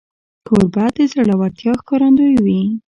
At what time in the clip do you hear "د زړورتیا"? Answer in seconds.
0.95-1.73